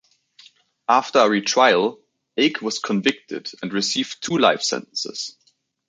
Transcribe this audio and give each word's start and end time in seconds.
After 0.89 1.19
a 1.19 1.29
retrial, 1.29 2.01
Ake 2.35 2.63
was 2.63 2.79
convicted 2.79 3.51
and 3.61 3.71
received 3.71 4.23
two 4.23 4.39
life 4.39 4.63
sentences. 4.63 5.37